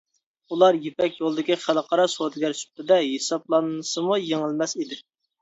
ئۇلار 0.53 0.77
يىپەك 0.85 1.19
يولىدىكى 1.19 1.57
خەلقئارا 1.65 2.07
سودىگەر 2.15 2.57
سۈپىتىدە 2.61 2.99
ھېسابلانسىمۇ 3.09 4.19
يېڭىلمەس 4.25 4.77
ئىدى. 4.83 5.01